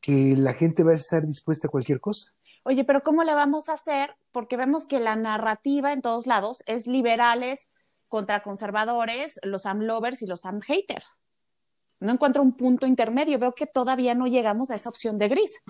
que 0.00 0.34
la 0.34 0.54
gente 0.54 0.82
va 0.82 0.92
a 0.92 0.94
estar 0.94 1.26
dispuesta 1.26 1.68
a 1.68 1.70
cualquier 1.70 2.00
cosa. 2.00 2.32
Oye, 2.62 2.84
pero 2.84 3.02
¿cómo 3.02 3.22
le 3.22 3.34
vamos 3.34 3.68
a 3.68 3.74
hacer? 3.74 4.16
Porque 4.32 4.56
vemos 4.56 4.86
que 4.86 4.98
la 4.98 5.14
narrativa 5.14 5.92
en 5.92 6.00
todos 6.00 6.26
lados 6.26 6.62
es 6.66 6.86
liberales 6.86 7.68
contra 8.08 8.42
conservadores, 8.42 9.38
los 9.42 9.66
amlovers 9.66 10.22
y 10.22 10.26
los 10.26 10.46
amhaters. 10.46 11.20
No 12.00 12.12
encuentro 12.12 12.42
un 12.42 12.56
punto 12.56 12.86
intermedio. 12.86 13.38
Veo 13.38 13.54
que 13.54 13.66
todavía 13.66 14.14
no 14.14 14.26
llegamos 14.26 14.70
a 14.70 14.74
esa 14.74 14.88
opción 14.88 15.18
de 15.18 15.28
gris. 15.28 15.62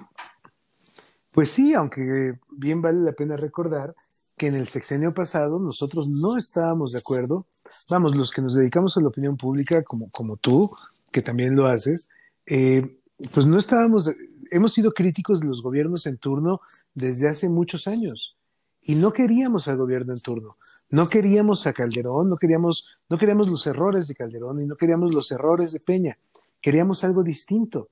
Pues 1.36 1.50
sí, 1.50 1.74
aunque 1.74 2.38
bien 2.50 2.80
vale 2.80 3.00
la 3.00 3.12
pena 3.12 3.36
recordar 3.36 3.94
que 4.38 4.46
en 4.46 4.54
el 4.54 4.68
sexenio 4.68 5.12
pasado 5.12 5.58
nosotros 5.58 6.08
no 6.08 6.38
estábamos 6.38 6.92
de 6.92 6.98
acuerdo. 6.98 7.44
Vamos, 7.90 8.16
los 8.16 8.30
que 8.30 8.40
nos 8.40 8.54
dedicamos 8.54 8.96
a 8.96 9.02
la 9.02 9.08
opinión 9.08 9.36
pública, 9.36 9.82
como, 9.82 10.08
como 10.10 10.38
tú, 10.38 10.74
que 11.12 11.20
también 11.20 11.54
lo 11.54 11.66
haces, 11.66 12.08
eh, 12.46 13.02
pues 13.34 13.46
no 13.46 13.58
estábamos, 13.58 14.10
hemos 14.50 14.72
sido 14.72 14.94
críticos 14.94 15.40
de 15.40 15.46
los 15.46 15.60
gobiernos 15.60 16.06
en 16.06 16.16
turno 16.16 16.62
desde 16.94 17.28
hace 17.28 17.50
muchos 17.50 17.86
años 17.86 18.34
y 18.80 18.94
no 18.94 19.12
queríamos 19.12 19.68
al 19.68 19.76
gobierno 19.76 20.14
en 20.14 20.20
turno, 20.22 20.56
no 20.88 21.06
queríamos 21.06 21.66
a 21.66 21.74
Calderón, 21.74 22.30
no 22.30 22.38
queríamos, 22.38 22.86
no 23.10 23.18
queríamos 23.18 23.48
los 23.48 23.66
errores 23.66 24.08
de 24.08 24.14
Calderón 24.14 24.62
y 24.62 24.66
no 24.66 24.76
queríamos 24.76 25.12
los 25.12 25.30
errores 25.30 25.72
de 25.72 25.80
Peña, 25.80 26.16
queríamos 26.62 27.04
algo 27.04 27.22
distinto, 27.22 27.90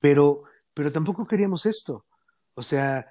pero, 0.00 0.44
pero 0.72 0.90
tampoco 0.90 1.26
queríamos 1.26 1.66
esto. 1.66 2.06
O 2.56 2.62
sea, 2.62 3.06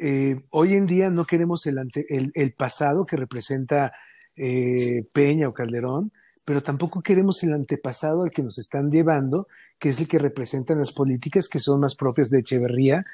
eh, 0.00 0.42
hoy 0.50 0.74
en 0.74 0.86
día 0.86 1.08
no 1.08 1.24
queremos 1.24 1.64
el, 1.66 1.78
ante, 1.78 2.04
el, 2.08 2.52
pasado 2.52 3.06
que 3.06 3.16
representa 3.16 3.92
eh, 4.36 5.04
Peña 5.12 5.48
o 5.48 5.54
Calderón, 5.54 6.12
pero 6.44 6.62
tampoco 6.62 7.00
queremos 7.00 7.42
el 7.44 7.52
antepasado 7.52 8.24
al 8.24 8.30
que 8.30 8.42
nos 8.42 8.58
están 8.58 8.90
llevando, 8.90 9.46
que 9.78 9.90
es 9.90 10.00
el 10.00 10.08
que 10.08 10.18
representan 10.18 10.80
las 10.80 10.92
políticas 10.92 11.48
que 11.48 11.60
son 11.60 11.80
más 11.80 11.94
propias 11.94 12.30
de 12.30 12.40
Echeverría 12.40 13.04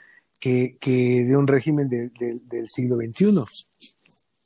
que, 0.41 0.79
que 0.81 1.25
de 1.25 1.37
un 1.37 1.47
régimen 1.47 1.91
de, 1.91 2.09
de, 2.19 2.41
del 2.45 2.67
siglo 2.67 2.97
XXI. 2.97 3.35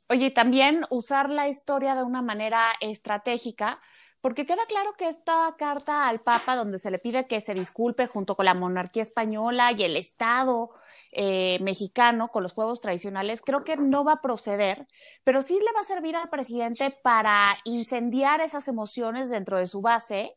Oye, 0.09 0.33
también 0.33 0.85
usar 0.91 1.31
la 1.31 1.49
historia 1.49 1.95
de 1.95 2.03
una 2.03 2.23
manera 2.23 2.65
estratégica, 2.81 3.81
porque 4.21 4.45
queda 4.45 4.67
claro 4.67 4.93
que 4.99 5.09
esta 5.09 5.55
carta 5.57 6.09
al 6.09 6.19
Papa, 6.19 6.57
donde 6.57 6.81
se 6.81 6.91
le 6.91 6.99
pide 6.99 7.29
que 7.29 7.41
se 7.41 7.55
disculpe 7.55 8.09
junto 8.09 8.35
con 8.35 8.47
la 8.47 8.55
monarquía 8.55 9.03
española 9.05 9.71
y 9.71 9.85
el 9.85 9.97
Estado 9.97 10.71
eh, 11.13 11.59
mexicano 11.63 12.29
con 12.29 12.43
los 12.43 12.53
juegos 12.53 12.81
tradicionales, 12.81 13.43
creo 13.43 13.65
que 13.65 13.77
no 13.77 14.05
va 14.05 14.15
a 14.15 14.21
proceder, 14.21 14.87
pero 15.25 15.43
sí 15.43 15.55
le 15.55 15.73
va 15.75 15.81
a 15.81 15.85
servir 15.85 16.17
al 16.17 16.29
presidente 16.29 16.95
para 17.03 17.57
incendiar 17.65 18.41
esas 18.41 18.69
emociones 18.69 19.31
dentro 19.31 19.59
de 19.59 19.67
su 19.67 19.81
base. 19.81 20.37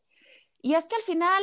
Y 0.62 0.74
es 0.74 0.86
que 0.86 0.96
al 0.96 1.02
final 1.02 1.42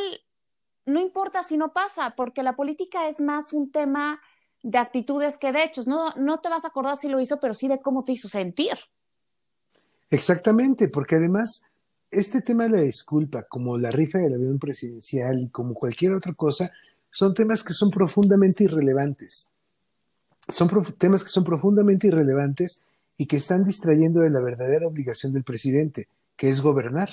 no 0.85 0.99
importa 0.99 1.43
si 1.43 1.57
no 1.57 1.73
pasa, 1.73 2.15
porque 2.15 2.43
la 2.43 2.55
política 2.55 3.07
es 3.07 3.21
más 3.21 3.53
un 3.53 3.71
tema 3.71 4.19
de 4.63 4.77
actitudes 4.77 5.37
que 5.37 5.51
de 5.51 5.63
hechos. 5.63 5.87
No, 5.87 6.09
no 6.17 6.39
te 6.39 6.49
vas 6.49 6.65
a 6.65 6.69
acordar 6.69 6.97
si 6.97 7.07
lo 7.07 7.19
hizo, 7.19 7.39
pero 7.39 7.53
sí 7.53 7.67
de 7.67 7.79
cómo 7.79 8.03
te 8.03 8.13
hizo 8.13 8.27
sentir. 8.27 8.77
Exactamente, 10.09 10.87
porque 10.87 11.15
además 11.15 11.61
este 12.11 12.41
tema 12.41 12.63
de 12.63 12.69
la 12.69 12.81
disculpa, 12.81 13.43
como 13.43 13.77
la 13.77 13.91
rifa 13.91 14.17
del 14.17 14.33
avión 14.33 14.57
presidencial 14.57 15.39
y 15.39 15.49
como 15.49 15.73
cualquier 15.73 16.13
otra 16.13 16.33
cosa, 16.33 16.71
son 17.11 17.33
temas 17.33 17.63
que 17.63 17.73
son 17.73 17.89
profundamente 17.89 18.63
irrelevantes. 18.63 19.51
Son 20.47 20.69
temas 20.97 21.23
que 21.23 21.29
son 21.29 21.43
profundamente 21.43 22.07
irrelevantes 22.07 22.83
y 23.17 23.25
que 23.25 23.37
están 23.37 23.63
distrayendo 23.63 24.21
de 24.21 24.29
la 24.29 24.41
verdadera 24.41 24.87
obligación 24.87 25.31
del 25.31 25.43
presidente, 25.43 26.07
que 26.35 26.49
es 26.49 26.61
gobernar. 26.61 27.09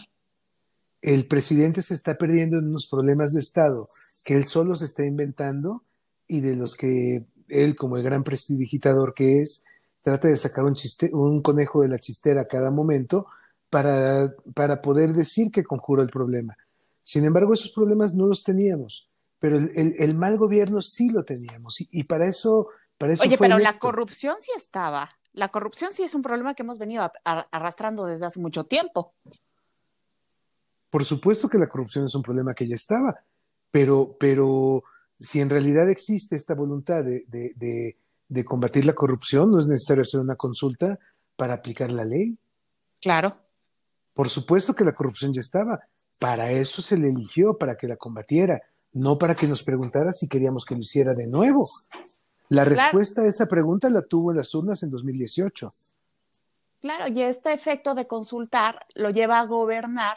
El 1.02 1.26
presidente 1.26 1.82
se 1.82 1.94
está 1.94 2.16
perdiendo 2.16 2.58
en 2.58 2.68
unos 2.68 2.86
problemas 2.86 3.32
de 3.32 3.40
Estado 3.40 3.88
que 4.24 4.34
él 4.34 4.44
solo 4.44 4.74
se 4.74 4.86
está 4.86 5.04
inventando 5.04 5.82
y 6.26 6.40
de 6.40 6.56
los 6.56 6.76
que 6.76 7.24
él, 7.48 7.76
como 7.76 7.96
el 7.96 8.02
gran 8.02 8.24
prestidigitador 8.24 9.14
que 9.14 9.40
es, 9.40 9.64
trata 10.02 10.28
de 10.28 10.36
sacar 10.36 10.64
un, 10.64 11.42
conejo 11.42 11.82
de 11.82 11.88
la 11.88 11.98
chistera 11.98 12.42
a 12.42 12.48
cada 12.48 12.70
momento 12.70 13.26
para, 13.70 14.34
para 14.54 14.80
poder 14.80 15.12
decir 15.12 15.50
que 15.50 15.64
conjuró 15.64 16.02
el 16.02 16.08
problema. 16.08 16.56
Sin 17.02 17.24
embargo, 17.24 17.54
esos 17.54 17.70
problemas 17.70 18.14
no 18.14 18.26
los 18.26 18.42
teníamos 18.42 19.08
pero 19.38 19.56
el, 19.58 19.70
el, 19.74 19.94
el, 19.98 20.14
mal 20.14 20.36
gobierno 20.38 20.82
sí 20.82 21.10
lo 21.10 21.24
teníamos 21.24 21.80
y, 21.80 21.88
y 21.90 22.04
para 22.04 22.26
eso... 22.26 22.68
Para 22.98 23.12
eso 23.12 23.22
Oye, 23.24 23.36
pero 23.36 23.56
electo. 23.56 23.72
la 23.72 23.78
corrupción 23.78 24.36
sí 24.38 24.50
estaba. 24.56 25.10
La 25.32 25.50
corrupción 25.50 25.92
sí 25.92 26.02
es 26.02 26.14
un 26.14 26.22
problema 26.22 26.54
que 26.54 26.62
hemos 26.62 26.78
venido 26.78 27.10
arrastrando 27.24 28.06
desde 28.06 28.24
hace 28.24 28.40
mucho 28.40 28.64
tiempo. 28.64 29.14
Por 30.88 31.04
supuesto 31.04 31.48
que 31.48 31.58
la 31.58 31.68
corrupción 31.68 32.06
es 32.06 32.14
un 32.14 32.22
problema 32.22 32.54
que 32.54 32.66
ya 32.66 32.74
estaba, 32.74 33.14
pero, 33.70 34.16
pero 34.18 34.82
si 35.20 35.42
en 35.42 35.50
realidad 35.50 35.90
existe 35.90 36.36
esta 36.36 36.54
voluntad 36.54 37.04
de, 37.04 37.24
de, 37.28 37.52
de, 37.56 37.98
de 38.28 38.44
combatir 38.46 38.86
la 38.86 38.94
corrupción, 38.94 39.50
no 39.50 39.58
es 39.58 39.68
necesario 39.68 40.00
hacer 40.00 40.20
una 40.20 40.36
consulta 40.36 40.98
para 41.36 41.52
aplicar 41.52 41.92
la 41.92 42.06
ley. 42.06 42.38
Claro. 43.02 43.36
Por 44.14 44.30
supuesto 44.30 44.74
que 44.74 44.84
la 44.84 44.94
corrupción 44.94 45.34
ya 45.34 45.40
estaba. 45.40 45.80
Para 46.18 46.50
eso 46.50 46.80
se 46.80 46.96
le 46.96 47.10
eligió, 47.10 47.58
para 47.58 47.76
que 47.76 47.86
la 47.86 47.96
combatiera 47.96 48.62
no 48.96 49.18
para 49.18 49.34
que 49.34 49.46
nos 49.46 49.62
preguntara 49.62 50.10
si 50.10 50.26
queríamos 50.26 50.64
que 50.64 50.74
lo 50.74 50.80
hiciera 50.80 51.12
de 51.12 51.26
nuevo. 51.26 51.68
La 52.48 52.64
respuesta 52.64 53.20
a 53.20 53.26
esa 53.26 53.44
pregunta 53.44 53.90
la 53.90 54.00
tuvo 54.00 54.30
en 54.30 54.38
las 54.38 54.54
urnas 54.54 54.82
en 54.82 54.90
2018. 54.90 55.70
Claro, 56.80 57.12
y 57.12 57.20
este 57.20 57.52
efecto 57.52 57.94
de 57.94 58.06
consultar 58.06 58.86
lo 58.94 59.10
lleva 59.10 59.38
a 59.38 59.44
gobernar 59.44 60.16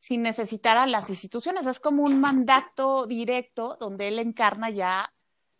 sin 0.00 0.22
necesitar 0.22 0.76
a 0.76 0.88
las 0.88 1.08
instituciones. 1.08 1.66
Es 1.66 1.78
como 1.78 2.02
un 2.02 2.20
mandato 2.20 3.06
directo 3.06 3.76
donde 3.78 4.08
él 4.08 4.18
encarna 4.18 4.70
ya 4.70 5.12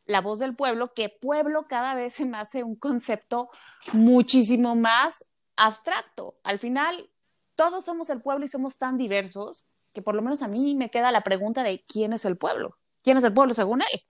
la 0.05 0.21
voz 0.21 0.41
del 0.41 0.57
pueblo, 0.57 0.93
que 0.93 1.09
pueblo 1.09 1.67
cada 1.69 1.95
vez 1.95 2.15
se 2.15 2.27
me 2.27 2.39
hace 2.39 2.65
un 2.65 2.75
concepto 2.75 3.49
muchísimo 3.93 4.75
más 4.75 5.25
abstracto. 5.55 6.35
Al 6.43 6.59
final, 6.59 7.11
todos 7.55 7.85
somos 7.85 8.11
el 8.11 8.21
pueblo 8.21 8.45
y 8.45 8.49
somos 8.49 8.77
tan 8.77 8.99
diversos 8.99 9.69
que 9.93 10.03
por 10.03 10.15
lo 10.15 10.23
menos 10.23 10.43
a 10.43 10.49
mí 10.49 10.75
me 10.75 10.91
queda 10.91 11.13
la 11.13 11.23
pregunta 11.23 11.63
de 11.63 11.85
quién 11.87 12.13
es 12.13 12.25
el 12.25 12.37
pueblo. 12.37 12.77
¿Quién 13.03 13.17
es 13.17 13.25
el 13.25 13.33
pueblo 13.33 13.55
según 13.55 13.83
él? 13.83 14.01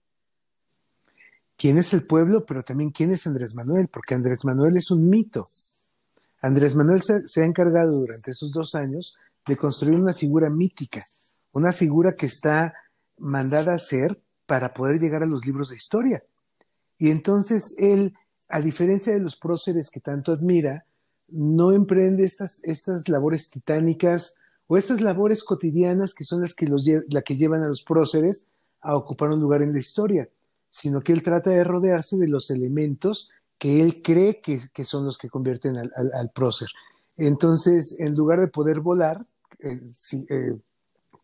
¿Quién 1.56 1.78
es 1.78 1.92
el 1.92 2.06
pueblo? 2.06 2.44
Pero 2.46 2.62
también 2.62 2.90
quién 2.90 3.10
es 3.10 3.26
Andrés 3.26 3.54
Manuel, 3.54 3.88
porque 3.88 4.14
Andrés 4.14 4.44
Manuel 4.44 4.76
es 4.76 4.90
un 4.90 5.08
mito. 5.08 5.46
Andrés 6.40 6.75
Manuel 6.75 7.02
se, 7.02 7.42
ha 7.42 7.44
encargado 7.44 7.92
durante 7.92 8.30
esos 8.30 8.50
dos 8.50 8.75
años 8.75 9.16
de 9.46 9.56
construir 9.56 9.99
una 9.99 10.14
figura 10.14 10.49
mítica, 10.49 11.06
una 11.52 11.72
figura 11.72 12.14
que 12.14 12.26
está 12.26 12.75
mandada 13.18 13.75
a 13.75 13.78
ser 13.78 14.18
para 14.46 14.72
poder 14.72 14.99
llegar 14.99 15.22
a 15.22 15.26
los 15.26 15.44
libros 15.44 15.68
de 15.68 15.76
historia. 15.76 16.25
Y 16.99 17.10
entonces 17.10 17.75
él, 17.78 18.14
a 18.49 18.60
diferencia 18.60 19.12
de 19.12 19.20
los 19.20 19.37
próceres 19.37 19.90
que 19.90 20.00
tanto 20.00 20.32
admira, 20.32 20.84
no 21.28 21.72
emprende 21.72 22.25
estas, 22.25 22.60
estas 22.64 23.08
labores 23.08 23.50
titánicas 23.50 24.39
o 24.73 24.77
estas 24.77 25.00
labores 25.00 25.43
cotidianas 25.43 26.15
que 26.15 26.23
son 26.23 26.43
las 26.43 26.55
que, 26.55 26.67
la 27.09 27.23
que 27.23 27.35
llevan 27.35 27.65
a 27.65 27.67
los 27.67 27.83
próceres 27.83 28.47
a 28.81 28.97
ocupar 28.97 29.31
un 29.31 29.41
lugar 29.41 29.62
en 29.62 29.73
la 29.73 29.81
historia, 29.81 30.29
sino 30.71 31.00
que 31.00 31.12
él 31.12 31.25
trata 31.25 31.50
de 31.50 31.65
rodearse 31.65 32.17
de 32.17 32.29
los 32.29 32.53
elementos 32.53 33.33
que 33.59 33.83
él 33.83 34.00
cree 34.00 34.41
que, 34.41 34.61
son 34.85 35.05
los 35.05 35.19
que 35.19 35.29
convierten 35.29 35.77
al, 35.77 36.31
prócer. 36.33 36.69
Entonces, 37.17 37.99
en 37.99 38.15
lugar 38.15 38.41
de 38.41 38.47
poder 38.47 38.79
volar, 38.79 39.27
eh, 39.59 39.81
eh, 40.29 40.57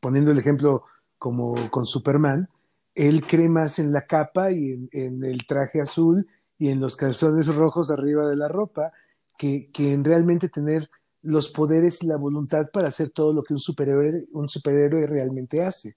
poniendo 0.00 0.32
el 0.32 0.40
ejemplo 0.40 0.82
como 1.16 1.70
con 1.70 1.86
Superman, 1.86 2.48
él 2.96 3.24
cree 3.24 3.48
más 3.48 3.78
en 3.78 3.92
la 3.92 4.06
capa 4.06 4.50
y 4.50 4.88
en, 4.90 5.22
el 5.22 5.46
traje 5.46 5.80
azul 5.80 6.26
y 6.58 6.70
en 6.70 6.80
los 6.80 6.96
calzones 6.96 7.54
rojos 7.54 7.92
arriba 7.92 8.26
de 8.26 8.34
la 8.34 8.48
ropa 8.48 8.92
que, 9.38 9.70
en 9.76 10.02
realmente 10.02 10.48
tener 10.48 10.90
los 11.26 11.48
poderes 11.48 12.02
y 12.02 12.06
la 12.06 12.16
voluntad 12.16 12.70
para 12.72 12.88
hacer 12.88 13.10
todo 13.10 13.32
lo 13.32 13.42
que 13.42 13.52
un 13.52 13.58
superhéroe, 13.58 14.26
un 14.32 14.48
superhéroe 14.48 15.06
realmente 15.06 15.62
hace. 15.62 15.96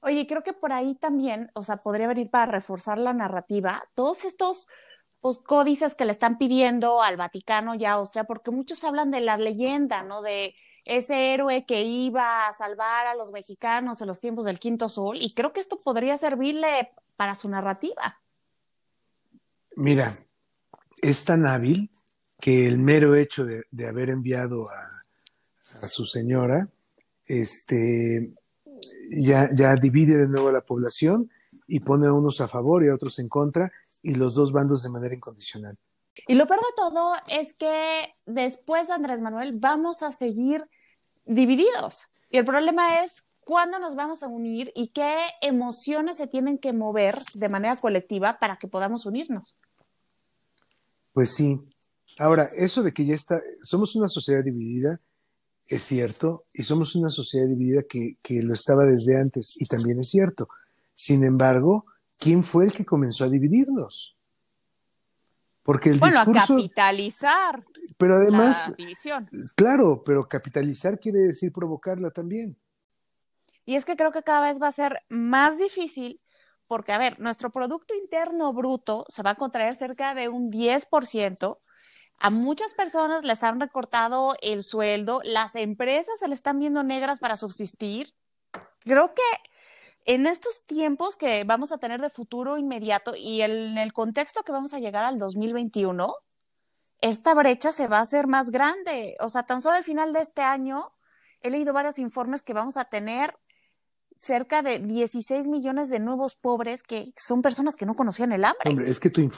Oye, 0.00 0.26
creo 0.26 0.42
que 0.42 0.52
por 0.52 0.72
ahí 0.72 0.94
también, 0.94 1.50
o 1.54 1.64
sea, 1.64 1.78
podría 1.78 2.06
venir 2.06 2.30
para 2.30 2.52
reforzar 2.52 2.98
la 2.98 3.14
narrativa, 3.14 3.82
todos 3.94 4.24
estos 4.24 4.68
pues, 5.20 5.38
códices 5.38 5.94
que 5.94 6.04
le 6.04 6.12
están 6.12 6.38
pidiendo 6.38 7.02
al 7.02 7.16
Vaticano 7.16 7.74
y 7.74 7.84
a 7.84 7.92
Austria, 7.92 8.24
porque 8.24 8.50
muchos 8.50 8.84
hablan 8.84 9.10
de 9.10 9.20
la 9.20 9.36
leyenda, 9.38 10.02
¿no? 10.02 10.22
De 10.22 10.54
ese 10.84 11.32
héroe 11.34 11.64
que 11.66 11.82
iba 11.82 12.46
a 12.46 12.52
salvar 12.52 13.06
a 13.06 13.14
los 13.14 13.32
mexicanos 13.32 14.00
en 14.00 14.06
los 14.06 14.20
tiempos 14.20 14.44
del 14.44 14.58
Quinto 14.58 14.88
Sol, 14.88 15.16
y 15.18 15.34
creo 15.34 15.52
que 15.52 15.60
esto 15.60 15.78
podría 15.78 16.16
servirle 16.18 16.92
para 17.16 17.34
su 17.34 17.48
narrativa. 17.48 18.20
Mira, 19.76 20.14
es 21.00 21.24
tan 21.24 21.46
hábil 21.46 21.90
que 22.40 22.66
el 22.66 22.78
mero 22.78 23.14
hecho 23.14 23.44
de, 23.44 23.86
haber 23.86 24.10
enviado 24.10 24.64
a, 24.70 25.88
su 25.88 26.06
señora, 26.06 26.68
este, 27.26 28.32
ya, 29.10 29.50
ya 29.54 29.74
divide 29.74 30.16
de 30.16 30.28
nuevo 30.28 30.48
a 30.48 30.52
la 30.52 30.62
población 30.62 31.30
y 31.66 31.80
pone 31.80 32.06
a 32.06 32.12
unos 32.12 32.40
a 32.40 32.48
favor 32.48 32.84
y 32.84 32.88
a 32.88 32.94
otros 32.94 33.18
en 33.18 33.28
contra, 33.28 33.70
y 34.02 34.14
los 34.14 34.34
dos 34.34 34.52
bandos 34.52 34.82
de 34.82 34.90
manera 34.90 35.14
incondicional. 35.14 35.76
Y 36.26 36.34
lo 36.34 36.46
peor 36.46 36.60
de 36.60 36.74
todo 36.76 37.12
es 37.28 37.54
que 37.54 38.14
después 38.26 38.88
de 38.88 38.94
Andrés 38.94 39.20
Manuel 39.20 39.52
vamos 39.54 40.02
a 40.02 40.12
seguir 40.12 40.64
divididos. 41.24 42.08
Y 42.30 42.38
el 42.38 42.44
problema 42.44 43.04
es 43.04 43.24
cuándo 43.40 43.78
nos 43.78 43.94
vamos 43.94 44.22
a 44.22 44.28
unir 44.28 44.72
y 44.74 44.88
qué 44.88 45.14
emociones 45.40 46.16
se 46.16 46.26
tienen 46.26 46.58
que 46.58 46.72
mover 46.72 47.14
de 47.34 47.48
manera 47.48 47.76
colectiva 47.76 48.38
para 48.38 48.56
que 48.56 48.68
podamos 48.68 49.06
unirnos. 49.06 49.58
Pues 51.12 51.34
sí, 51.34 51.60
Ahora, 52.18 52.48
eso 52.56 52.82
de 52.82 52.92
que 52.92 53.04
ya 53.04 53.14
está, 53.14 53.40
somos 53.62 53.94
una 53.94 54.08
sociedad 54.08 54.42
dividida, 54.42 55.00
es 55.66 55.82
cierto, 55.82 56.44
y 56.54 56.62
somos 56.62 56.94
una 56.94 57.10
sociedad 57.10 57.46
dividida 57.46 57.82
que, 57.82 58.16
lo 58.42 58.52
estaba 58.52 58.84
desde 58.84 59.20
antes, 59.20 59.54
y 59.60 59.66
también 59.66 60.00
es 60.00 60.08
cierto. 60.08 60.48
Sin 60.94 61.22
embargo, 61.24 61.86
¿quién 62.18 62.42
fue 62.42 62.64
el 62.64 62.72
que 62.72 62.84
comenzó 62.84 63.24
a 63.24 63.28
dividirnos? 63.28 64.16
Porque 65.62 65.90
el 65.90 65.98
bueno, 65.98 66.20
a 66.20 66.24
capitalizar. 66.24 67.64
Pero 67.98 68.14
además, 68.14 68.74
claro, 69.54 70.02
pero 70.02 70.22
capitalizar 70.22 70.98
quiere 70.98 71.18
decir 71.20 71.52
provocarla 71.52 72.10
también. 72.10 72.56
Y 73.66 73.74
es 73.74 73.84
que 73.84 73.96
creo 73.96 74.10
que 74.10 74.22
cada 74.22 74.50
vez 74.50 74.60
va 74.60 74.68
a 74.68 74.72
ser 74.72 75.02
más 75.10 75.58
difícil 75.58 76.22
porque, 76.66 76.92
a 76.92 76.98
ver, 76.98 77.18
nuestro 77.18 77.50
Producto 77.50 77.94
Interno 77.94 78.52
Bruto 78.52 79.04
se 79.08 79.22
va 79.22 79.30
a 79.30 79.34
contraer 79.36 79.74
cerca 79.74 80.14
de 80.14 80.28
un 80.28 80.50
10%, 80.50 81.58
a 82.18 82.30
muchas 82.30 82.74
personas 82.74 83.24
les 83.24 83.42
han 83.42 83.60
recortado 83.60 84.34
el 84.42 84.62
sueldo, 84.62 85.20
las 85.24 85.54
empresas 85.54 86.14
se 86.18 86.28
le 86.28 86.34
están 86.34 86.58
viendo 86.58 86.82
negras 86.82 87.20
para 87.20 87.36
subsistir. 87.36 88.14
Creo 88.80 89.14
que 89.14 89.22
en 90.04 90.26
estos 90.26 90.64
tiempos 90.66 91.16
que 91.16 91.44
vamos 91.44 91.70
a 91.70 91.78
tener 91.78 92.00
de 92.00 92.10
futuro 92.10 92.58
inmediato 92.58 93.14
y 93.16 93.42
en 93.42 93.78
el 93.78 93.92
contexto 93.92 94.42
que 94.42 94.52
vamos 94.52 94.74
a 94.74 94.78
llegar 94.78 95.04
al 95.04 95.18
2021, 95.18 96.12
esta 97.00 97.34
brecha 97.34 97.72
se 97.72 97.86
va 97.86 97.98
a 97.98 98.02
hacer 98.02 98.26
más 98.26 98.50
grande. 98.50 99.16
O 99.20 99.28
sea, 99.28 99.44
tan 99.44 99.62
solo 99.62 99.76
al 99.76 99.84
final 99.84 100.12
de 100.12 100.20
este 100.20 100.42
año 100.42 100.92
he 101.40 101.50
leído 101.50 101.72
varios 101.72 101.98
informes 101.98 102.42
que 102.42 102.52
vamos 102.52 102.76
a 102.76 102.86
tener 102.86 103.38
cerca 104.18 104.62
de 104.62 104.80
16 104.80 105.46
millones 105.46 105.88
de 105.90 106.00
nuevos 106.00 106.34
pobres 106.34 106.82
que 106.82 107.12
son 107.16 107.40
personas 107.40 107.76
que 107.76 107.86
no 107.86 107.94
conocían 107.94 108.32
el 108.32 108.44
hambre. 108.44 108.70
Hombre, 108.70 108.90
es 108.90 108.98
que 108.98 109.10
tu, 109.10 109.28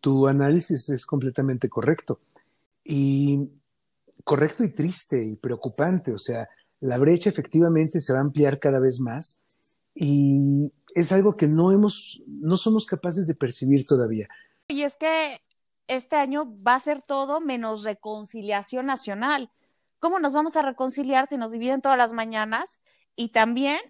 tu, 0.00 0.28
análisis 0.28 0.90
es 0.90 1.06
completamente 1.06 1.70
correcto. 1.70 2.20
Y 2.84 3.48
correcto 4.22 4.62
y 4.62 4.74
triste 4.74 5.24
y 5.24 5.36
preocupante. 5.36 6.12
O 6.12 6.18
sea, 6.18 6.48
la 6.80 6.98
brecha 6.98 7.30
efectivamente 7.30 7.98
se 7.98 8.12
va 8.12 8.18
a 8.18 8.22
ampliar 8.22 8.60
cada 8.60 8.78
vez 8.78 9.00
más 9.00 9.42
y 9.94 10.70
es 10.94 11.12
algo 11.12 11.36
que 11.36 11.46
no 11.46 11.72
hemos, 11.72 12.22
no 12.26 12.56
somos 12.56 12.84
capaces 12.84 13.26
de 13.26 13.34
percibir 13.34 13.86
todavía. 13.86 14.28
Y 14.68 14.82
es 14.82 14.96
que 14.96 15.40
este 15.88 16.16
año 16.16 16.54
va 16.62 16.74
a 16.74 16.80
ser 16.80 17.00
todo 17.00 17.40
menos 17.40 17.84
reconciliación 17.84 18.84
nacional. 18.84 19.50
¿Cómo 19.98 20.18
nos 20.18 20.34
vamos 20.34 20.56
a 20.56 20.62
reconciliar 20.62 21.26
si 21.26 21.38
nos 21.38 21.52
dividen 21.52 21.80
todas 21.80 21.98
las 21.98 22.12
mañanas? 22.12 22.80
Y 23.16 23.30
también 23.30 23.80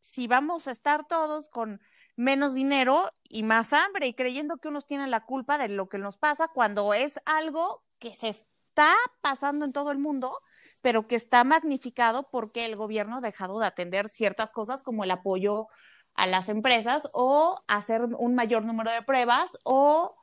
si 0.00 0.26
vamos 0.26 0.68
a 0.68 0.72
estar 0.72 1.06
todos 1.06 1.48
con 1.48 1.80
menos 2.16 2.54
dinero 2.54 3.10
y 3.28 3.42
más 3.42 3.72
hambre 3.72 4.06
y 4.06 4.14
creyendo 4.14 4.58
que 4.58 4.68
unos 4.68 4.86
tienen 4.86 5.10
la 5.10 5.24
culpa 5.24 5.56
de 5.56 5.68
lo 5.68 5.88
que 5.88 5.98
nos 5.98 6.16
pasa 6.16 6.48
cuando 6.48 6.92
es 6.92 7.20
algo 7.24 7.82
que 7.98 8.14
se 8.16 8.28
está 8.28 8.94
pasando 9.20 9.64
en 9.64 9.72
todo 9.72 9.90
el 9.90 9.98
mundo, 9.98 10.38
pero 10.82 11.06
que 11.06 11.16
está 11.16 11.44
magnificado 11.44 12.28
porque 12.30 12.66
el 12.66 12.76
gobierno 12.76 13.18
ha 13.18 13.20
dejado 13.20 13.58
de 13.58 13.66
atender 13.66 14.08
ciertas 14.08 14.50
cosas 14.52 14.82
como 14.82 15.04
el 15.04 15.10
apoyo 15.10 15.68
a 16.14 16.26
las 16.26 16.48
empresas 16.48 17.08
o 17.12 17.62
hacer 17.68 18.02
un 18.02 18.34
mayor 18.34 18.64
número 18.64 18.90
de 18.90 19.02
pruebas 19.02 19.58
o 19.64 20.16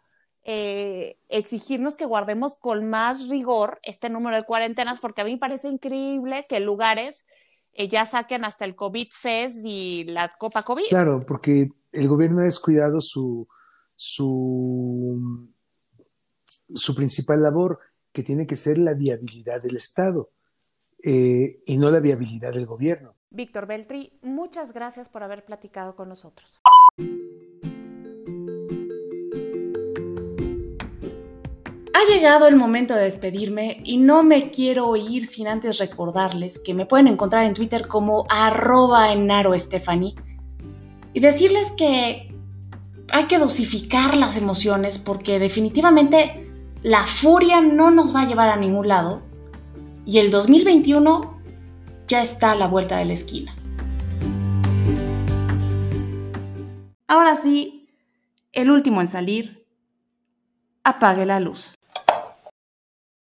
eh, 0.43 1.19
exigirnos 1.29 1.95
que 1.95 2.05
guardemos 2.05 2.57
con 2.57 2.89
más 2.89 3.27
rigor 3.27 3.79
este 3.83 4.09
número 4.09 4.35
de 4.35 4.43
cuarentenas, 4.43 4.99
porque 4.99 5.21
a 5.21 5.25
mí 5.25 5.33
me 5.33 5.39
parece 5.39 5.67
increíble 5.67 6.45
que 6.47 6.59
lugares 6.59 7.27
eh, 7.77 7.87
ya 7.87 8.05
saquen 8.05 8.43
hasta 8.43 8.65
el 8.65 8.75
COVID 8.75 9.07
Fest 9.11 9.57
y 9.63 10.03
la 10.05 10.29
Copa 10.29 10.63
COVID. 10.63 10.87
Claro, 10.89 11.23
porque 11.25 11.69
el 11.91 12.07
gobierno 12.07 12.39
ha 12.39 12.45
descuidado 12.45 13.01
su, 13.01 13.47
su, 13.95 15.47
su 16.73 16.95
principal 16.95 17.41
labor, 17.41 17.79
que 18.11 18.23
tiene 18.23 18.47
que 18.47 18.55
ser 18.55 18.79
la 18.79 18.95
viabilidad 18.95 19.61
del 19.61 19.77
Estado 19.77 20.31
eh, 21.03 21.61
y 21.67 21.77
no 21.77 21.91
la 21.91 21.99
viabilidad 21.99 22.51
del 22.51 22.65
gobierno. 22.65 23.15
Víctor 23.29 23.67
Beltri, 23.67 24.17
muchas 24.23 24.73
gracias 24.73 25.07
por 25.07 25.21
haber 25.21 25.45
platicado 25.45 25.95
con 25.95 26.09
nosotros. 26.09 26.59
Llegado 32.17 32.47
el 32.47 32.55
momento 32.55 32.95
de 32.95 33.03
despedirme 33.03 33.79
y 33.83 33.97
no 33.97 34.23
me 34.23 34.49
quiero 34.49 34.95
ir 34.95 35.27
sin 35.27 35.47
antes 35.47 35.77
recordarles 35.77 36.57
que 36.57 36.73
me 36.73 36.87
pueden 36.87 37.07
encontrar 37.07 37.45
en 37.45 37.53
Twitter 37.53 37.87
como 37.87 38.25
arroba 38.27 39.13
y 41.13 41.19
decirles 41.19 41.71
que 41.77 42.35
hay 43.13 43.23
que 43.25 43.37
dosificar 43.37 44.17
las 44.17 44.35
emociones 44.35 44.97
porque 44.97 45.37
definitivamente 45.37 46.51
la 46.81 47.03
furia 47.05 47.61
no 47.61 47.91
nos 47.91 48.15
va 48.15 48.21
a 48.21 48.27
llevar 48.27 48.49
a 48.49 48.55
ningún 48.57 48.87
lado 48.87 49.21
y 50.07 50.17
el 50.17 50.31
2021 50.31 51.39
ya 52.07 52.23
está 52.23 52.53
a 52.53 52.55
la 52.55 52.67
vuelta 52.67 52.97
de 52.97 53.05
la 53.05 53.13
esquina. 53.13 53.55
Ahora 57.07 57.35
sí, 57.35 57.89
el 58.53 58.71
último 58.71 59.01
en 59.01 59.07
salir, 59.07 59.67
apague 60.83 61.23
la 61.27 61.39
luz. 61.39 61.76